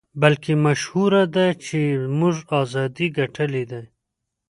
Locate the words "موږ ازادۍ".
2.19-3.07